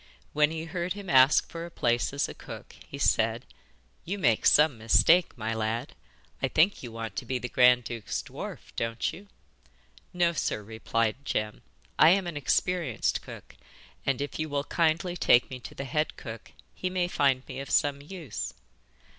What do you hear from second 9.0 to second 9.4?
you?'